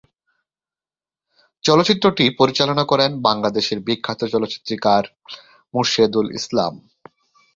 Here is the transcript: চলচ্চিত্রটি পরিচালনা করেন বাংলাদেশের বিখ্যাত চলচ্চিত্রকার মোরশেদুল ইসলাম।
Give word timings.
চলচ্চিত্রটি 1.63 2.25
পরিচালনা 2.39 2.83
করেন 2.91 3.11
বাংলাদেশের 3.27 3.79
বিখ্যাত 3.87 4.21
চলচ্চিত্রকার 4.33 5.03
মোরশেদুল 5.73 6.27
ইসলাম। 6.39 6.73